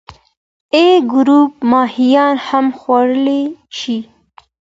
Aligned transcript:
A 0.83 0.85
ګروپ 1.13 1.51
ماهیان 1.71 2.35
هم 2.47 2.65
خوړلی 2.79 3.43
شي. 3.77 3.97